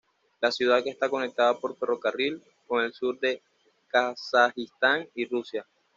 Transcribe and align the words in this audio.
La 0.39 0.51
ciudad 0.51 0.81
está 0.87 1.07
conectada 1.09 1.59
por 1.59 1.77
ferrocarril 1.77 2.41
con 2.65 2.83
el 2.83 2.91
sur 2.91 3.19
de 3.19 3.43
Kazajistán 3.89 5.07
y 5.13 5.25
Rusia. 5.27 5.63